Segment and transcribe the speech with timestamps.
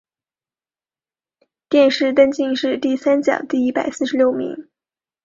[1.69, 4.67] 殿试登进士第三甲第一百四十六名。